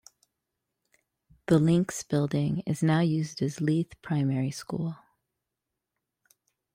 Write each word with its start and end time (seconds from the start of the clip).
The 1.45 1.59
Links 1.59 2.01
building 2.01 2.63
is 2.65 2.81
now 2.81 3.01
used 3.01 3.39
as 3.43 3.61
Leith 3.61 3.93
Primary 4.01 4.49
School. 4.49 4.97